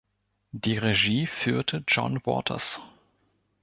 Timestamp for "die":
0.51-0.79